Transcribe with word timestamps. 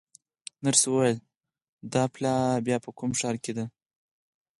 نرسې 0.65 0.87
وویل: 0.89 1.17
دا 1.93 2.03
پلاوا 2.13 2.63
بیا 2.65 2.77
په 2.85 2.89
کوم 2.97 3.11
ښار 3.19 3.35
کې 3.43 3.51
ده؟ 3.57 3.65